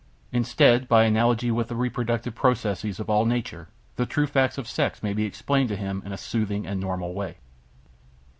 [0.31, 3.67] Instead, by analogy with the reproductive processes of all nature,
[3.97, 7.13] the true facts of sex may be explained to him in a soothing and normal
[7.13, 7.37] way.